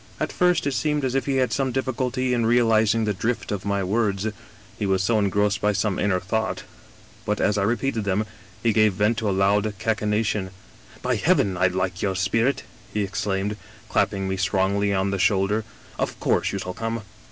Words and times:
"At 0.19 0.31
first 0.31 0.65
it 0.65 0.71
seemed 0.71 1.05
as 1.05 1.13
if 1.13 1.27
he 1.27 1.35
had 1.35 1.53
some 1.53 1.71
difficulty 1.71 2.33
in 2.33 2.45
realiz 2.45 2.95
ing 2.95 3.05
the 3.05 3.13
drift 3.13 3.51
of 3.51 3.65
my 3.65 3.83
words, 3.83 4.25
he 4.79 4.87
was 4.87 5.03
so 5.03 5.19
engrossed 5.19 5.61
by 5.61 5.73
some 5.73 5.99
inner 5.99 6.19
thought. 6.19 6.63
But 7.23 7.39
as 7.39 7.55
I 7.55 7.61
repeated 7.61 8.03
them, 8.03 8.25
he 8.63 8.73
gave 8.73 8.93
vent 8.93 9.19
to 9.19 9.29
a 9.29 9.29
loud 9.29 9.71
cachinnation. 9.77 10.49
"* 10.89 11.01
By 11.03 11.17
heaven! 11.17 11.55
I 11.55 11.67
like 11.67 12.01
your 12.01 12.15
spirit,' 12.15 12.63
he 12.91 13.03
exclaimed, 13.03 13.57
clapping 13.89 14.27
me 14.27 14.37
strongly 14.37 14.91
on 14.91 15.11
the 15.11 15.19
shoulder. 15.19 15.65
* 15.81 15.99
Of 15.99 16.19
course 16.19 16.51
you 16.51 16.57
shall 16.57 16.73
come. 16.73 17.03